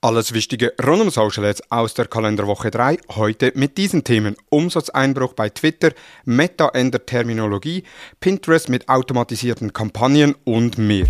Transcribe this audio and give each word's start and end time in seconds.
Alles 0.00 0.32
Wichtige 0.32 0.74
rund 0.86 1.02
um 1.02 1.10
Social 1.10 1.44
Ads 1.44 1.72
aus 1.72 1.92
der 1.92 2.06
Kalenderwoche 2.06 2.70
3. 2.70 2.98
Heute 3.16 3.50
mit 3.56 3.76
diesen 3.78 4.04
Themen. 4.04 4.36
Umsatzeinbruch 4.48 5.32
bei 5.32 5.48
Twitter, 5.48 5.90
Meta 6.24 6.68
ändert 6.68 7.08
Terminologie, 7.08 7.82
Pinterest 8.20 8.68
mit 8.68 8.88
automatisierten 8.88 9.72
Kampagnen 9.72 10.36
und 10.44 10.78
mehr. 10.78 11.08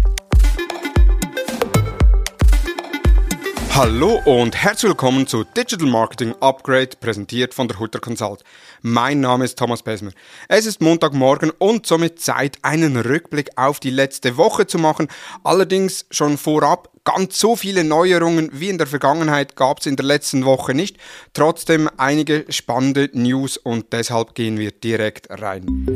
Hallo 3.79 4.21
und 4.25 4.57
herzlich 4.57 4.89
willkommen 4.91 5.29
zu 5.29 5.45
Digital 5.45 5.86
Marketing 5.86 6.34
Upgrade, 6.41 6.96
präsentiert 6.98 7.55
von 7.55 7.68
der 7.68 7.79
Hutter 7.79 8.00
Consult. 8.00 8.43
Mein 8.82 9.21
Name 9.21 9.45
ist 9.45 9.57
Thomas 9.57 9.85
Besmer. 9.85 10.11
Es 10.48 10.66
ist 10.66 10.80
Montagmorgen 10.80 11.53
und 11.59 11.86
somit 11.86 12.21
Zeit, 12.21 12.59
einen 12.62 12.96
Rückblick 12.96 13.50
auf 13.54 13.79
die 13.79 13.91
letzte 13.91 14.36
Woche 14.36 14.67
zu 14.67 14.79
machen. 14.79 15.07
Allerdings 15.45 16.07
schon 16.11 16.39
vorab, 16.39 16.91
ganz 17.04 17.39
so 17.39 17.54
viele 17.54 17.85
Neuerungen 17.85 18.50
wie 18.53 18.68
in 18.68 18.79
der 18.79 18.89
Vergangenheit 18.89 19.54
gab 19.54 19.79
es 19.79 19.86
in 19.86 19.95
der 19.95 20.07
letzten 20.07 20.45
Woche 20.45 20.75
nicht. 20.75 20.96
Trotzdem 21.32 21.89
einige 21.99 22.46
spannende 22.49 23.08
News 23.13 23.58
und 23.58 23.93
deshalb 23.93 24.35
gehen 24.35 24.58
wir 24.58 24.72
direkt 24.72 25.29
rein. 25.31 25.86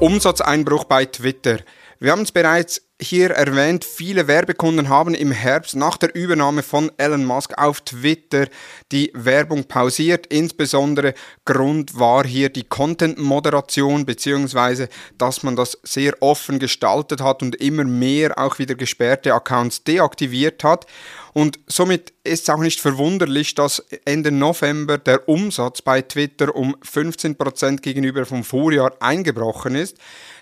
Umsatzeinbruch 0.00 0.82
bei 0.82 1.04
Twitter. 1.04 1.60
Wir 2.00 2.10
haben 2.10 2.22
es 2.22 2.32
bereits 2.32 2.89
hier 3.00 3.30
erwähnt, 3.30 3.84
viele 3.84 4.28
Werbekunden 4.28 4.88
haben 4.88 5.14
im 5.14 5.32
Herbst 5.32 5.74
nach 5.74 5.96
der 5.96 6.14
Übernahme 6.14 6.62
von 6.62 6.92
Elon 6.98 7.24
Musk 7.24 7.58
auf 7.58 7.80
Twitter 7.80 8.46
die 8.92 9.10
Werbung 9.14 9.64
pausiert. 9.64 10.26
Insbesondere 10.26 11.14
Grund 11.44 11.98
war 11.98 12.26
hier 12.26 12.50
die 12.50 12.64
Content-Moderation 12.64 14.04
beziehungsweise, 14.04 14.88
dass 15.18 15.42
man 15.42 15.56
das 15.56 15.78
sehr 15.82 16.14
offen 16.20 16.58
gestaltet 16.58 17.20
hat 17.20 17.42
und 17.42 17.56
immer 17.56 17.84
mehr 17.84 18.38
auch 18.38 18.58
wieder 18.58 18.74
gesperrte 18.74 19.34
Accounts 19.34 19.82
deaktiviert 19.84 20.62
hat. 20.62 20.86
Und 21.32 21.60
somit 21.66 22.12
ist 22.24 22.42
es 22.44 22.50
auch 22.50 22.58
nicht 22.60 22.80
verwunderlich, 22.80 23.54
dass 23.54 23.84
Ende 24.04 24.32
November 24.32 24.98
der 24.98 25.28
Umsatz 25.28 25.80
bei 25.80 26.02
Twitter 26.02 26.54
um 26.54 26.76
15% 26.76 27.80
gegenüber 27.80 28.26
vom 28.26 28.42
Vorjahr 28.42 28.92
eingebrochen 29.00 29.76
ist. 29.76 29.96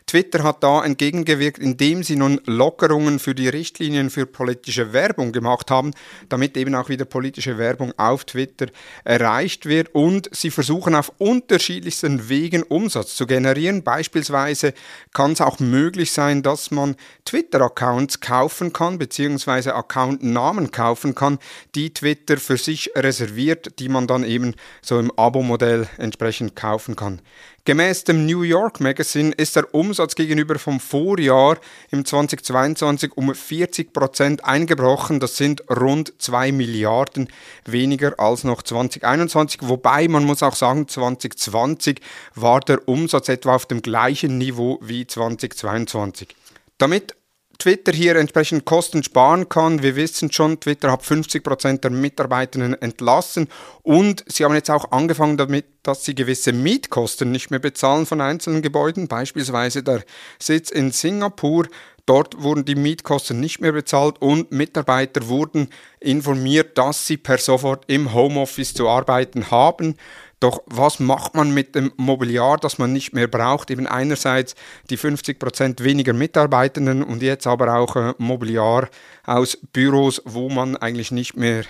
Twitter 0.08 0.42
hat 0.42 0.62
da 0.62 0.84
entgegengewirkt, 0.84 1.58
indem 1.58 2.02
sie 2.02 2.16
nun 2.16 2.41
Lockerungen 2.48 3.18
für 3.18 3.34
die 3.34 3.48
Richtlinien 3.48 4.10
für 4.10 4.27
politische 4.27 4.92
Werbung 4.92 5.32
gemacht 5.32 5.70
haben, 5.70 5.92
damit 6.28 6.56
eben 6.56 6.74
auch 6.74 6.88
wieder 6.88 7.04
politische 7.04 7.58
Werbung 7.58 7.92
auf 7.96 8.24
Twitter 8.24 8.66
erreicht 9.04 9.66
wird 9.66 9.94
und 9.94 10.28
sie 10.32 10.50
versuchen 10.50 10.94
auf 10.94 11.12
unterschiedlichsten 11.19 12.28
Wegen 12.28 12.62
Umsatz 12.62 13.14
zu 13.14 13.26
generieren. 13.26 13.82
Beispielsweise 13.82 14.74
kann 15.12 15.32
es 15.32 15.41
auch 15.41 15.60
möglich 15.60 16.12
sein, 16.12 16.42
dass 16.42 16.70
man 16.70 16.96
Twitter-Accounts 17.24 18.20
kaufen 18.20 18.72
kann, 18.72 18.98
beziehungsweise 18.98 19.74
Account-Namen 19.74 20.70
kaufen 20.70 21.14
kann, 21.14 21.38
die 21.74 21.92
Twitter 21.92 22.38
für 22.38 22.56
sich 22.56 22.91
reserviert, 22.96 23.78
die 23.78 23.88
man 23.88 24.06
dann 24.06 24.24
eben 24.24 24.54
so 24.82 24.98
im 24.98 25.12
Abo-Modell 25.16 25.88
entsprechend 25.98 26.56
kaufen 26.56 26.96
kann. 26.96 27.20
Gemäß 27.69 28.05
dem 28.05 28.24
New 28.24 28.41
York 28.41 28.80
Magazine 28.80 29.30
ist 29.33 29.55
der 29.55 29.74
Umsatz 29.74 30.14
gegenüber 30.14 30.58
vom 30.58 30.80
Vorjahr 30.80 31.58
im 31.91 32.02
2022 32.02 33.14
um 33.14 33.34
40 33.34 33.92
Prozent 33.92 34.42
eingebrochen. 34.42 35.20
Das 35.20 35.36
sind 35.36 35.69
rund 35.69 36.14
2 36.16 36.50
Milliarden 36.50 37.28
weniger 37.66 38.19
als 38.19 38.42
noch 38.42 38.62
2021. 38.62 39.60
Wobei 39.64 40.08
man 40.08 40.25
muss 40.25 40.42
auch 40.42 40.56
sagen, 40.56 40.88
2020 40.88 42.00
war 42.34 42.60
der 42.60 42.88
Umsatz 42.88 43.28
etwa 43.28 43.56
auf 43.56 43.66
dem 43.66 43.82
gleichen 43.82 44.38
Niveau 44.38 44.78
wie 44.80 45.06
2022. 45.06 46.34
Damit 46.78 47.16
Twitter 47.58 47.92
hier 47.92 48.14
entsprechend 48.14 48.64
Kosten 48.64 49.02
sparen 49.02 49.48
kann. 49.48 49.82
Wir 49.82 49.96
wissen 49.96 50.30
schon, 50.30 50.60
Twitter 50.60 50.92
hat 50.92 51.02
50% 51.02 51.80
der 51.80 51.90
Mitarbeitenden 51.90 52.80
entlassen 52.80 53.48
und 53.82 54.24
sie 54.28 54.44
haben 54.44 54.54
jetzt 54.54 54.70
auch 54.70 54.92
angefangen 54.92 55.36
damit, 55.36 55.66
dass 55.82 56.04
sie 56.04 56.14
gewisse 56.14 56.52
Mietkosten 56.52 57.32
nicht 57.32 57.50
mehr 57.50 57.58
bezahlen 57.58 58.06
von 58.06 58.20
einzelnen 58.20 58.62
Gebäuden, 58.62 59.08
beispielsweise 59.08 59.82
der 59.82 60.04
Sitz 60.38 60.70
in 60.70 60.92
Singapur. 60.92 61.66
Dort 62.06 62.41
wurden 62.41 62.64
die 62.64 62.76
Mietkosten 62.76 63.41
nicht 63.41 63.60
mehr 63.60 63.72
bezahlt 63.72 64.22
und 64.22 64.52
Mitarbeiter 64.52 65.28
wurden 65.28 65.68
informiert, 66.00 66.78
dass 66.78 67.06
sie 67.06 67.16
per 67.16 67.38
sofort 67.38 67.84
im 67.88 68.14
Homeoffice 68.14 68.72
zu 68.72 68.88
arbeiten 68.88 69.50
haben. 69.50 69.97
Doch 70.41 70.62
was 70.66 71.00
macht 71.00 71.34
man 71.34 71.53
mit 71.53 71.75
dem 71.75 71.93
Mobiliar, 71.97 72.59
das 72.59 72.78
man 72.78 72.93
nicht 72.93 73.12
mehr 73.12 73.26
braucht? 73.26 73.71
Eben 73.71 73.87
einerseits 73.87 74.54
die 74.88 74.99
50% 74.99 75.82
weniger 75.82 76.12
Mitarbeitenden 76.12 77.03
und 77.03 77.22
jetzt 77.22 77.47
aber 77.47 77.75
auch 77.75 77.97
äh, 77.97 78.15
Mobiliar 78.19 78.88
aus 79.25 79.59
Büros, 79.72 80.22
wo 80.25 80.48
man 80.48 80.77
eigentlich 80.77 81.10
nicht 81.10 81.37
mehr 81.37 81.65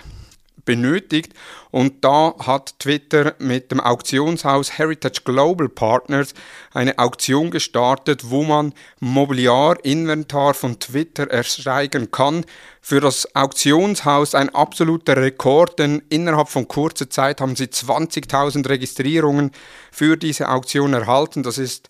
benötigt. 0.69 1.33
Und 1.71 2.03
da 2.05 2.35
hat 2.45 2.77
Twitter 2.77 3.33
mit 3.39 3.71
dem 3.71 3.79
Auktionshaus 3.79 4.77
Heritage 4.77 5.21
Global 5.25 5.67
Partners 5.67 6.35
eine 6.75 6.99
Auktion 6.99 7.49
gestartet, 7.49 8.29
wo 8.29 8.43
man 8.43 8.73
Mobiliarinventar 8.99 10.53
von 10.53 10.79
Twitter 10.79 11.27
ersteigern 11.31 12.11
kann. 12.11 12.45
Für 12.81 12.99
das 12.99 13.35
Auktionshaus 13.35 14.35
ein 14.35 14.53
absoluter 14.53 15.17
Rekord, 15.17 15.79
denn 15.79 16.03
innerhalb 16.09 16.49
von 16.49 16.67
kurzer 16.67 17.09
Zeit 17.09 17.41
haben 17.41 17.55
sie 17.55 17.65
20.000 17.65 18.69
Registrierungen 18.69 19.49
für 19.91 20.17
diese 20.17 20.49
Auktion 20.49 20.93
erhalten. 20.93 21.41
Das 21.41 21.57
ist 21.57 21.89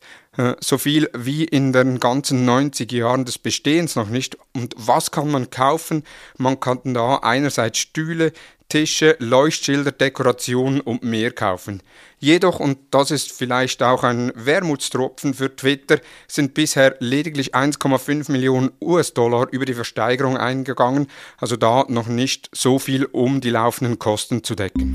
so 0.61 0.77
viel 0.77 1.09
wie 1.13 1.44
in 1.44 1.73
den 1.73 2.00
ganzen 2.00 2.45
90 2.45 2.91
Jahren 2.91 3.25
des 3.25 3.38
Bestehens 3.38 3.95
noch 3.95 4.09
nicht. 4.09 4.38
Und 4.53 4.73
was 4.77 5.11
kann 5.11 5.29
man 5.31 5.50
kaufen? 5.50 6.03
Man 6.38 6.59
kann 6.59 6.94
da 6.94 7.17
einerseits 7.17 7.79
Stühle, 7.79 8.31
Tische, 8.69 9.16
Leuchtschilder, 9.19 9.91
Dekorationen 9.91 10.79
und 10.79 11.03
mehr 11.03 11.31
kaufen. 11.31 11.81
Jedoch, 12.19 12.59
und 12.59 12.77
das 12.91 13.09
ist 13.09 13.31
vielleicht 13.31 13.81
auch 13.81 14.03
ein 14.03 14.31
Wermutstropfen 14.35 15.33
für 15.33 15.55
Twitter, 15.55 16.00
sind 16.27 16.53
bisher 16.53 16.95
lediglich 17.00 17.56
1,5 17.56 18.31
Millionen 18.31 18.71
US-Dollar 18.79 19.47
über 19.51 19.66
die 19.66 19.73
Versteigerung 19.73 20.38
eingegangen, 20.38 21.07
also 21.38 21.56
da 21.56 21.85
noch 21.88 22.07
nicht 22.07 22.50
so 22.53 22.77
viel, 22.77 23.06
um 23.06 23.41
die 23.41 23.50
laufenden 23.50 23.97
Kosten 23.97 24.44
zu 24.44 24.53
decken. 24.53 24.94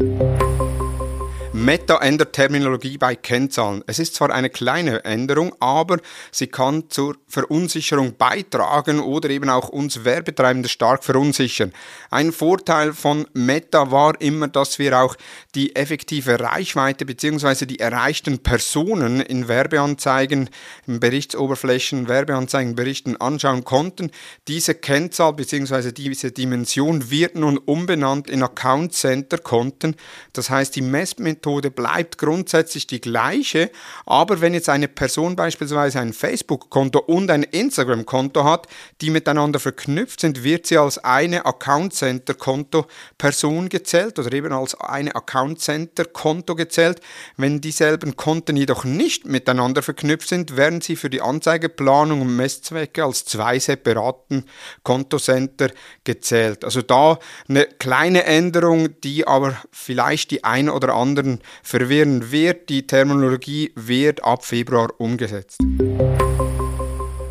Meta 1.64 1.97
ändert 1.97 2.34
Terminologie 2.34 2.98
bei 2.98 3.16
Kennzahlen. 3.16 3.82
Es 3.86 3.98
ist 3.98 4.16
zwar 4.16 4.28
eine 4.28 4.50
kleine 4.50 5.02
Änderung, 5.06 5.54
aber 5.60 5.97
sie 6.30 6.48
kann 6.48 6.91
zur 6.91 7.16
Verunsicherung 7.26 8.19
beitragen 8.19 9.00
oder 9.00 9.30
eben 9.30 9.48
auch 9.48 9.70
uns 9.70 10.04
Werbetreibende 10.04 10.69
stark 10.69 11.04
verunsichern. 11.04 11.72
Ein 12.10 12.32
Vorteil 12.32 12.92
von 12.92 13.26
Meta 13.32 13.91
war 13.91 14.20
immer, 14.20 14.48
dass 14.48 14.78
wir 14.78 15.00
auch 15.00 15.16
die 15.54 15.75
effektive 15.75 16.38
Reichweite 16.38 17.06
bzw. 17.06 17.64
die 17.64 17.78
erreichten 17.78 18.41
Personen 18.41 19.22
in 19.22 19.48
Werbeanzeigen, 19.48 20.50
in 20.86 21.00
Berichtsoberflächen, 21.00 22.08
Werbeanzeigenberichten 22.08 23.19
anschauen 23.22 23.64
konnten. 23.64 24.10
Diese 24.48 24.75
Kennzahl 24.75 25.32
bzw. 25.32 25.92
diese 25.92 26.31
Dimension 26.31 27.10
wird 27.10 27.36
nun 27.36 27.56
umbenannt 27.56 28.28
in 28.28 28.42
Account 28.42 28.92
Center 28.92 29.38
Konten. 29.38 29.96
Das 30.34 30.50
heißt, 30.50 30.76
die 30.76 30.82
Messmethode 30.82 31.53
Methode 31.54 31.70
bleibt 31.70 32.19
grundsätzlich 32.19 32.87
die 32.87 33.00
gleiche, 33.00 33.70
aber 34.06 34.41
wenn 34.41 34.54
jetzt 34.54 34.69
eine 34.69 34.88
Person 34.88 35.37
beispielsweise 35.37 36.00
ein 36.00 36.12
Facebook-Konto 36.12 36.98
und 36.98 37.31
ein 37.31 37.44
Instagram-Konto 37.44 38.44
hat, 38.44 38.66
die 39.00 39.10
miteinander 39.10 39.60
verknüpft 39.60 40.20
sind, 40.20 40.43
wird 40.43 40.66
sie 40.66 40.78
als 40.78 40.98
eine 40.98 41.47
Account 41.47 41.94
Center-Konto 41.94 42.87
Person 43.19 43.69
gezählt 43.69 44.19
oder 44.19 44.32
eben 44.32 44.53
als 44.53 44.75
eine 44.81 45.14
Account 45.14 45.60
Center-Konto 45.60 46.56
gezählt. 46.56 47.00
Wenn 47.37 47.60
dieselben 47.60 48.16
Konten 48.16 48.56
jedoch 48.56 48.84
nicht 48.84 49.26
miteinander 49.26 49.82
verknüpft 49.82 50.28
sind, 50.28 50.56
werden 50.56 50.81
sie 50.81 50.97
für 50.97 51.10
die 51.10 51.20
Anzeigeplanung 51.20 52.20
und 52.22 52.34
Messzwecke 52.37 53.04
als 53.04 53.25
zwei 53.25 53.59
separaten 53.59 54.44
Kontocenter 54.82 55.70
gezählt. 56.03 56.64
Also 56.64 56.82
da 56.82 57.19
eine 57.48 57.66
kleine 57.66 58.25
Änderung, 58.25 59.00
die 59.02 59.26
aber 59.26 59.56
vielleicht 59.70 60.32
die 60.32 60.43
ein 60.43 60.69
oder 60.69 60.94
anderen 60.94 61.40
verwirren 61.62 62.31
wird. 62.31 62.69
Die 62.69 62.87
Terminologie 62.87 63.73
wird 63.75 64.23
ab 64.25 64.44
Februar 64.44 64.88
umgesetzt. 64.99 65.61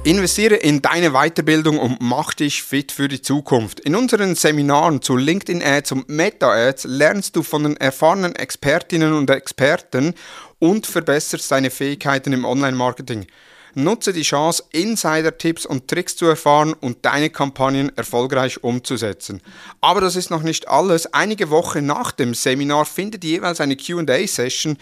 Investiere 0.05 0.55
in 0.55 0.81
deine 0.81 1.11
Weiterbildung 1.11 1.79
und 1.79 2.01
mach 2.01 2.33
dich 2.33 2.61
fit 2.61 2.91
für 2.91 3.07
die 3.07 3.21
Zukunft. 3.21 3.79
In 3.79 3.95
unseren 3.95 4.35
Seminaren 4.35 5.01
zu 5.01 5.15
LinkedIn 5.15 5.63
Ads 5.63 5.93
und 5.93 6.09
Meta 6.09 6.51
Ads 6.51 6.83
lernst 6.83 7.37
du 7.37 7.41
von 7.41 7.63
den 7.63 7.77
erfahrenen 7.77 8.35
Expertinnen 8.35 9.13
und 9.13 9.29
Experten 9.29 10.13
und 10.59 10.87
verbesserst 10.87 11.49
deine 11.49 11.69
Fähigkeiten 11.69 12.33
im 12.33 12.43
Online-Marketing. 12.43 13.27
Nutze 13.75 14.13
die 14.13 14.21
Chance, 14.21 14.63
Insider-Tipps 14.71 15.65
und 15.65 15.87
Tricks 15.87 16.15
zu 16.15 16.25
erfahren 16.25 16.73
und 16.73 17.05
deine 17.05 17.29
Kampagnen 17.29 17.91
erfolgreich 17.97 18.63
umzusetzen. 18.63 19.41
Aber 19.81 20.01
das 20.01 20.15
ist 20.15 20.29
noch 20.29 20.43
nicht 20.43 20.67
alles. 20.67 21.13
Einige 21.13 21.49
Wochen 21.49 21.85
nach 21.85 22.11
dem 22.11 22.33
Seminar 22.33 22.85
findet 22.85 23.23
jeweils 23.23 23.61
eine 23.61 23.75
QA-Session 23.75 24.77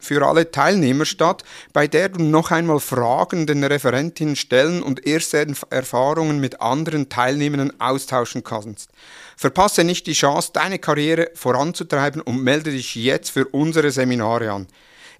für 0.00 0.26
alle 0.26 0.50
Teilnehmer 0.50 1.04
statt, 1.04 1.44
bei 1.72 1.86
der 1.86 2.10
du 2.10 2.22
noch 2.22 2.50
einmal 2.50 2.80
Fragen 2.80 3.46
den 3.46 3.64
Referentinnen 3.64 4.36
stellen 4.36 4.82
und 4.82 5.06
erste 5.06 5.46
Erfahrungen 5.70 6.40
mit 6.40 6.60
anderen 6.60 7.08
Teilnehmenden 7.08 7.80
austauschen 7.80 8.44
kannst. 8.44 8.90
Verpasse 9.36 9.84
nicht 9.84 10.06
die 10.06 10.12
Chance, 10.12 10.50
deine 10.52 10.78
Karriere 10.78 11.30
voranzutreiben 11.34 12.20
und 12.20 12.42
melde 12.42 12.70
dich 12.70 12.94
jetzt 12.94 13.30
für 13.30 13.46
unsere 13.46 13.90
Seminare 13.90 14.52
an. 14.52 14.66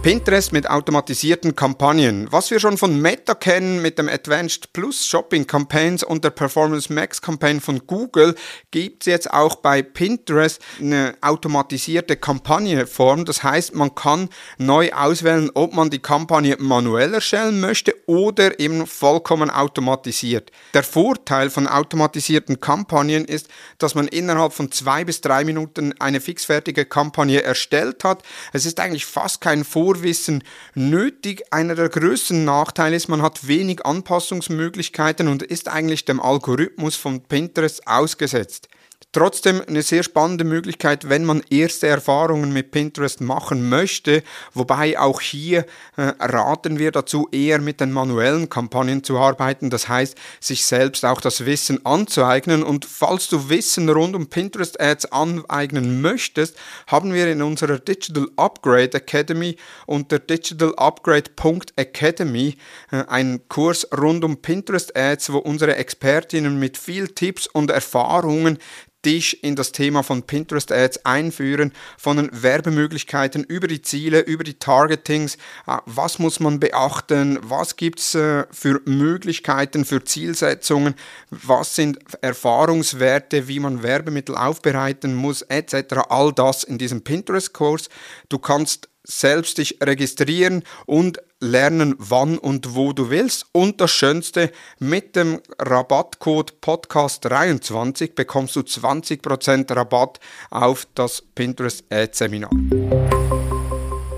Pinterest 0.05 0.53
mit 0.53 0.69
automatisierten 0.69 1.57
Kampagnen. 1.57 2.31
Was 2.31 2.51
wir 2.51 2.61
schon 2.61 2.77
von 2.77 3.01
Meta 3.01 3.35
kennen 3.35 3.81
mit 3.81 3.99
dem 3.99 4.11
Advanced 4.11 4.75
Plus 4.75 5.07
Shopping 5.07 5.47
Campaigns 5.47 6.03
und 6.05 6.23
der 6.25 6.29
Performance 6.29 6.93
Max 6.93 7.23
Campaign 7.23 7.59
von 7.59 7.87
Google, 7.87 8.35
gibt 8.71 9.05
es 9.05 9.07
jetzt 9.07 9.33
auch 9.33 9.55
bei 9.57 9.81
Pinterest 9.81 10.61
eine 10.79 11.15
automatisierte 11.23 12.17
Kampagnenform. 12.17 13.25
Das 13.25 13.43
heißt, 13.43 13.75
man 13.75 13.95
kann 13.95 14.29
neu 14.59 14.93
auswählen, 14.93 15.51
ob 15.55 15.73
man 15.73 15.89
die 15.89 16.01
Kampagne 16.01 16.59
manuell 16.59 17.15
erstellen 17.15 17.61
möchte 17.61 17.95
oder 18.05 18.61
eben 18.61 18.87
vollkommen 18.87 19.49
automatisiert. 19.49 20.53
Der 20.75 20.83
Vorteil 20.83 21.49
von 21.49 21.67
automatisierten 21.67 22.61
Kampagnen 22.61 23.25
ist, 23.25 23.49
dass 23.79 23.95
man 23.95 24.09
innerhalb 24.09 24.53
von 24.53 24.71
zwei 24.71 25.03
bis 25.03 25.23
drei 25.23 25.45
Minuten 25.45 25.95
eine 25.99 26.21
fixfertige 26.21 26.85
Kampagne 26.85 27.43
erstellt 27.43 28.05
hat. 28.05 28.23
Es 28.53 28.67
ist 28.67 28.79
eigentlich 28.81 29.07
fast 29.07 29.41
kein 29.41 29.65
Vorteil 29.65 29.94
Vorwissen 29.95 30.43
nötig. 30.75 31.43
Einer 31.51 31.75
der 31.75 31.89
größten 31.89 32.45
Nachteile 32.45 32.97
ist, 32.97 33.09
man 33.09 33.23
hat 33.23 33.47
wenig 33.47 33.87
Anpassungsmöglichkeiten 33.87 35.29
und 35.29 35.43
ist 35.43 35.69
eigentlich 35.69 36.05
dem 36.05 36.21
Algorithmus 36.21 36.97
von 36.97 37.23
Pinterest 37.23 37.87
ausgesetzt. 37.87 38.69
Trotzdem 39.15 39.63
eine 39.69 39.83
sehr 39.83 40.03
spannende 40.03 40.43
Möglichkeit, 40.43 41.09
wenn 41.09 41.25
man 41.25 41.45
erste 41.49 41.87
Erfahrungen 41.87 42.53
mit 42.53 42.73
Pinterest 42.73 43.21
machen 43.21 43.69
möchte, 43.69 44.25
wobei 44.55 44.99
auch 44.99 45.21
hier 45.21 45.67
äh, 45.97 46.13
raten 46.19 46.81
wir 46.81 46.91
dazu, 46.91 47.29
eher 47.31 47.61
mit 47.61 47.81
den 47.81 47.93
manuellen 47.93 48.49
Kampagnen 48.49 49.05
zu 49.05 49.17
arbeiten, 49.17 49.71
das 49.71 49.89
heißt, 49.89 50.17
sich 50.41 50.65
selbst 50.65 51.05
auch 51.05 51.21
das 51.21 51.47
Wissen 51.47 51.87
anzueignen. 51.87 52.65
Und 52.65 52.87
falls 52.87 53.29
du 53.29 53.49
Wissen 53.49 53.89
rund 53.89 54.17
um 54.17 54.27
Pinterest 54.27 54.81
Ads 54.81 55.13
aneignen 55.13 56.01
möchtest, 56.01 56.57
haben 56.89 57.15
wir 57.15 57.29
in 57.29 57.41
unserer 57.41 57.79
Digital 57.79 58.27
Upgrade 58.35 58.95
Academy 58.95 59.57
unter 59.87 60.19
digitalupgrade.academy 60.19 62.57
äh, 62.91 63.05
einen 63.07 63.49
Kurs 63.49 63.87
rund 63.97 64.25
um 64.25 64.39
Pinterest 64.39 64.97
Ads, 64.97 65.33
wo 65.33 65.39
unsere 65.39 65.77
Expertinnen 65.77 66.59
mit 66.59 66.77
viel 66.77 67.07
Tipps 67.07 67.47
und 67.47 67.71
Erfahrungen 67.71 68.59
dich 69.05 69.43
in 69.45 69.57
das 69.57 69.73
Thema 69.73 70.03
von 70.03 70.23
Pinterest 70.23 70.73
Ads 70.73 71.05
einführen, 71.05 71.73
von 71.99 72.17
den 72.17 72.31
Werbemöglichkeiten 72.33 73.45
über 73.45 73.67
die 73.67 73.83
Ziele, 73.83 74.21
über 74.21 74.45
die 74.45 74.55
Targetings, 74.55 75.37
äh, 75.67 75.77
was 75.87 76.19
muss 76.19 76.41
man 76.41 76.61
beachten, 76.61 77.39
was 77.43 77.77
gibt 77.77 78.01
es 78.01 78.15
äh, 78.15 78.45
für 78.51 78.81
Möglichkeiten, 78.85 79.85
für 79.85 80.05
Zielsetzungen, 80.05 80.95
was 81.31 81.75
sind 81.75 81.99
Erfahrungswerte, 82.21 83.49
wie 83.49 83.61
man 83.61 83.83
Werbemittel 83.83 84.37
aufbereiten 84.37 85.15
muss, 85.15 85.43
etc. 85.43 85.97
All 86.09 86.33
das 86.33 86.65
in 86.65 86.79
diesem 86.79 87.03
Pinterest-Kurs. 87.03 87.89
Du 88.29 88.39
kannst 88.39 88.89
selbst 89.05 89.59
dich 89.59 89.79
registrieren 89.83 90.65
und 90.87 91.21
lernen, 91.45 91.95
wann 91.99 92.39
und 92.39 92.75
wo 92.75 92.93
du 92.93 93.11
willst. 93.11 93.47
Und 93.53 93.81
das 93.81 93.93
Schönste, 93.93 94.51
mit 94.79 95.15
dem 95.15 95.41
Rabattcode 95.59 96.55
Podcast23 96.61 98.15
bekommst 98.15 98.57
du 98.57 98.61
20% 98.61 99.75
Rabatt 99.75 100.19
auf 100.51 100.89
das 100.95 101.23
Pinterest 101.35 101.85
Ad 101.91 102.11
Seminar. 102.13 102.51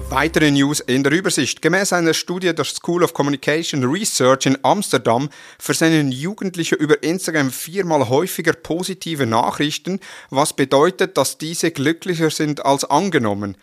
Weitere 0.08 0.50
News 0.50 0.80
in 0.80 1.02
der 1.02 1.12
Übersicht. 1.12 1.60
Gemäß 1.60 1.92
einer 1.92 2.14
Studie 2.14 2.54
der 2.54 2.64
School 2.64 3.02
of 3.02 3.12
Communication 3.12 3.84
Research 3.84 4.46
in 4.46 4.56
Amsterdam 4.62 5.28
versenden 5.58 6.10
Jugendliche 6.10 6.76
über 6.76 7.02
Instagram 7.02 7.50
viermal 7.50 8.08
häufiger 8.08 8.54
positive 8.54 9.26
Nachrichten, 9.26 10.00
was 10.30 10.54
bedeutet, 10.54 11.18
dass 11.18 11.36
diese 11.36 11.70
glücklicher 11.70 12.30
sind 12.30 12.64
als 12.64 12.84
angenommen. 12.84 13.56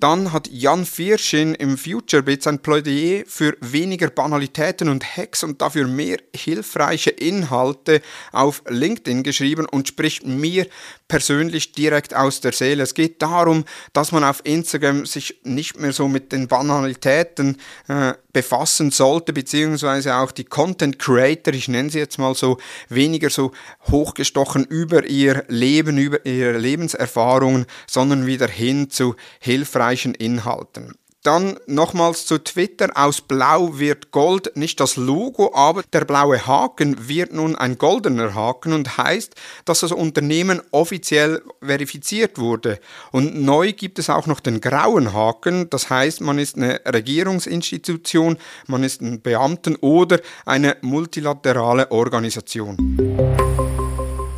Dann 0.00 0.32
hat 0.32 0.48
Jan 0.50 0.84
Vierschin 0.84 1.54
im 1.54 1.78
FutureBits 1.78 2.48
ein 2.48 2.58
Plädoyer 2.58 3.22
für 3.26 3.56
weniger 3.60 4.10
Banalitäten 4.10 4.88
und 4.88 5.16
Hacks 5.16 5.44
und 5.44 5.62
dafür 5.62 5.86
mehr 5.86 6.18
hilfreiche 6.34 7.10
Inhalte 7.10 8.02
auf 8.32 8.62
LinkedIn 8.68 9.22
geschrieben 9.22 9.66
und 9.66 9.86
spricht 9.86 10.26
mir 10.26 10.66
persönlich 11.06 11.72
direkt 11.72 12.12
aus 12.12 12.40
der 12.40 12.52
Seele. 12.52 12.82
Es 12.82 12.94
geht 12.94 13.22
darum, 13.22 13.64
dass 13.92 14.10
man 14.10 14.24
auf 14.24 14.40
Instagram 14.44 15.06
sich 15.06 15.40
nicht 15.44 15.78
mehr 15.78 15.92
so 15.92 16.08
mit 16.08 16.32
den 16.32 16.48
Banalitäten 16.48 17.58
äh, 17.86 18.14
befassen 18.32 18.90
sollte, 18.90 19.32
beziehungsweise 19.32 20.16
auch 20.16 20.32
die 20.32 20.44
Content 20.44 20.98
Creator, 20.98 21.54
ich 21.54 21.68
nenne 21.68 21.90
sie 21.90 22.00
jetzt 22.00 22.18
mal 22.18 22.34
so, 22.34 22.58
weniger 22.88 23.30
so 23.30 23.52
hochgestochen 23.92 24.64
über 24.64 25.04
ihr 25.04 25.44
Leben, 25.46 25.98
über 25.98 26.26
ihre 26.26 26.58
Lebenserfahrungen, 26.58 27.66
sondern 27.86 28.26
wieder 28.26 28.48
hin 28.48 28.90
zu 28.90 29.14
hilfreichen 29.38 29.83
Inhalten. 29.92 30.94
Dann 31.24 31.58
nochmals 31.66 32.26
zu 32.26 32.36
Twitter. 32.36 32.90
Aus 32.94 33.22
Blau 33.22 33.78
wird 33.78 34.10
Gold, 34.10 34.54
nicht 34.56 34.78
das 34.78 34.96
Logo, 34.96 35.54
aber 35.54 35.82
der 35.94 36.04
blaue 36.04 36.46
Haken 36.46 37.08
wird 37.08 37.32
nun 37.32 37.56
ein 37.56 37.78
goldener 37.78 38.34
Haken 38.34 38.74
und 38.74 38.98
heißt, 38.98 39.34
dass 39.64 39.80
das 39.80 39.92
Unternehmen 39.92 40.60
offiziell 40.70 41.40
verifiziert 41.62 42.38
wurde. 42.38 42.78
Und 43.10 43.40
neu 43.42 43.72
gibt 43.72 43.98
es 43.98 44.10
auch 44.10 44.26
noch 44.26 44.40
den 44.40 44.60
grauen 44.60 45.14
Haken. 45.14 45.70
Das 45.70 45.88
heißt, 45.88 46.20
man 46.20 46.38
ist 46.38 46.56
eine 46.56 46.82
Regierungsinstitution, 46.84 48.36
man 48.66 48.84
ist 48.84 49.00
ein 49.00 49.22
Beamten 49.22 49.76
oder 49.76 50.20
eine 50.44 50.76
multilaterale 50.82 51.90
Organisation. 51.90 52.76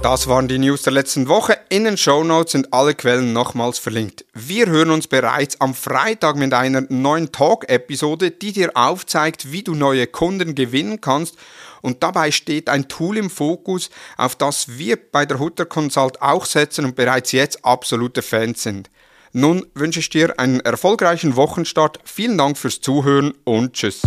Das 0.04 0.28
waren 0.28 0.46
die 0.46 0.58
News 0.58 0.82
der 0.82 0.92
letzten 0.92 1.26
Woche. 1.26 1.58
In 1.68 1.82
den 1.82 1.96
Show 1.96 2.22
Notes 2.22 2.52
sind 2.52 2.72
alle 2.72 2.94
Quellen 2.94 3.32
nochmals 3.32 3.80
verlinkt. 3.80 4.24
Wir 4.48 4.66
hören 4.66 4.90
uns 4.90 5.08
bereits 5.08 5.60
am 5.60 5.74
Freitag 5.74 6.36
mit 6.36 6.54
einer 6.54 6.82
neuen 6.88 7.32
Talk-Episode, 7.32 8.30
die 8.30 8.52
dir 8.52 8.70
aufzeigt, 8.76 9.50
wie 9.50 9.64
du 9.64 9.74
neue 9.74 10.06
Kunden 10.06 10.54
gewinnen 10.54 11.00
kannst. 11.00 11.36
Und 11.82 12.04
dabei 12.04 12.30
steht 12.30 12.68
ein 12.68 12.86
Tool 12.86 13.16
im 13.16 13.28
Fokus, 13.28 13.90
auf 14.16 14.36
das 14.36 14.78
wir 14.78 14.98
bei 15.10 15.26
der 15.26 15.40
Hutter 15.40 15.66
Consult 15.66 16.22
auch 16.22 16.44
setzen 16.44 16.84
und 16.84 16.94
bereits 16.94 17.32
jetzt 17.32 17.64
absolute 17.64 18.22
Fans 18.22 18.62
sind. 18.62 18.88
Nun 19.32 19.66
wünsche 19.74 19.98
ich 19.98 20.10
dir 20.10 20.38
einen 20.38 20.60
erfolgreichen 20.60 21.34
Wochenstart. 21.34 21.98
Vielen 22.04 22.38
Dank 22.38 22.56
fürs 22.56 22.80
Zuhören 22.80 23.34
und 23.42 23.72
tschüss. 23.72 24.02